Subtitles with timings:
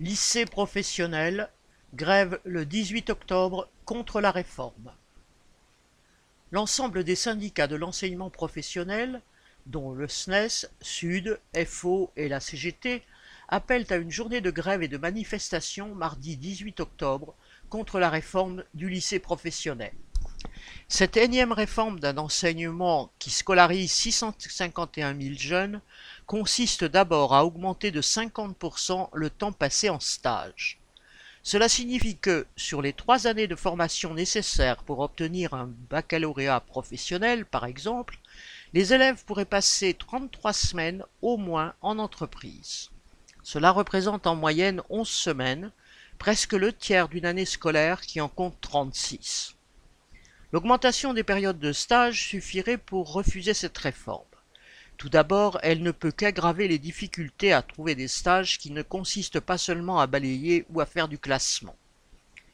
[0.00, 1.48] Lycée professionnel,
[1.94, 4.92] grève le 18 octobre contre la réforme.
[6.50, 9.22] L'ensemble des syndicats de l'enseignement professionnel,
[9.66, 13.04] dont le SNES, SUD, FO et la CGT,
[13.46, 17.36] appellent à une journée de grève et de manifestation mardi 18 octobre
[17.68, 19.94] contre la réforme du lycée professionnel.
[20.88, 25.80] Cette énième réforme d'un enseignement qui scolarise 651 000 jeunes
[26.26, 30.78] consiste d'abord à augmenter de 50% le temps passé en stage.
[31.42, 37.44] Cela signifie que, sur les trois années de formation nécessaires pour obtenir un baccalauréat professionnel,
[37.44, 38.18] par exemple,
[38.72, 42.90] les élèves pourraient passer 33 semaines au moins en entreprise.
[43.42, 45.70] Cela représente en moyenne 11 semaines,
[46.18, 49.54] presque le tiers d'une année scolaire qui en compte 36.
[50.54, 54.22] L'augmentation des périodes de stage suffirait pour refuser cette réforme.
[54.96, 59.40] Tout d'abord, elle ne peut qu'aggraver les difficultés à trouver des stages qui ne consistent
[59.40, 61.74] pas seulement à balayer ou à faire du classement.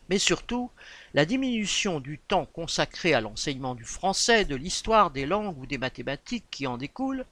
[0.09, 0.71] Mais surtout,
[1.13, 5.77] la diminution du temps consacré à l'enseignement du français, de l'histoire, des langues ou des
[5.77, 7.27] mathématiques qui en découlent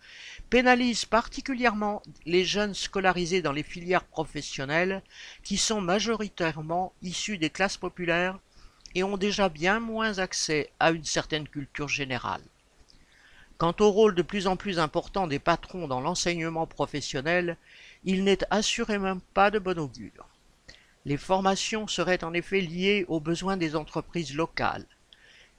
[0.51, 5.03] pénalise particulièrement les jeunes scolarisés dans les filières professionnelles
[5.43, 8.39] qui sont majoritairement issus des classes populaires
[8.99, 12.43] et ont déjà bien moins accès à une certaine culture générale.
[13.57, 17.57] Quant au rôle de plus en plus important des patrons dans l'enseignement professionnel,
[18.03, 20.27] il n'est assurément pas de bon augure.
[21.05, 24.87] Les formations seraient en effet liées aux besoins des entreprises locales.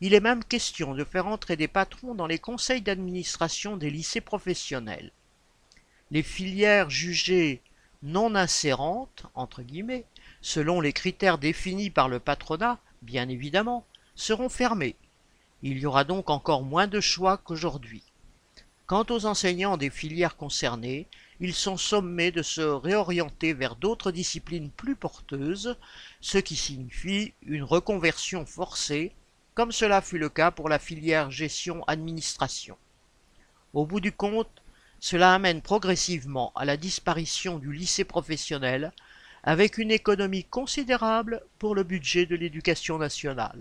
[0.01, 4.21] Il est même question de faire entrer des patrons dans les conseils d'administration des lycées
[4.21, 5.11] professionnels.
[6.11, 7.61] Les filières jugées
[8.03, 10.03] non insérantes, entre guillemets,
[10.41, 14.95] selon les critères définis par le patronat, bien évidemment, seront fermées.
[15.61, 18.03] Il y aura donc encore moins de choix qu'aujourd'hui.
[18.85, 21.07] Quant aux enseignants des filières concernées,
[21.39, 25.77] ils sont sommés de se réorienter vers d'autres disciplines plus porteuses,
[26.21, 29.13] ce qui signifie une reconversion forcée,
[29.53, 32.77] comme cela fut le cas pour la filière gestion-administration.
[33.73, 34.49] Au bout du compte,
[34.99, 38.91] cela amène progressivement à la disparition du lycée professionnel,
[39.49, 43.59] avec une économie considérable pour le budget de l'éducation nationale.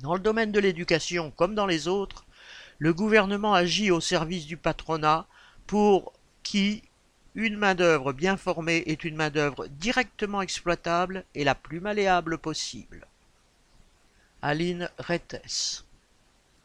[0.00, 2.24] Dans le domaine de l'éducation comme dans les autres,
[2.78, 5.26] le gouvernement agit au service du patronat
[5.66, 6.82] pour qui
[7.34, 13.06] une main-d'œuvre bien formée est une main-d'œuvre directement exploitable et la plus malléable possible.
[14.40, 15.84] Aline Rettes